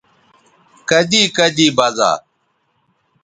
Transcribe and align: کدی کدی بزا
کدی 0.89 1.23
کدی 1.37 1.67
بزا 1.77 2.11